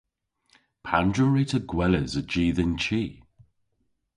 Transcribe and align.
Pandr'a 0.85 1.25
wre'ta 1.27 1.59
gweles 1.69 2.11
a-ji 2.21 2.45
dhe'n 2.55 2.73
chi? 2.83 3.03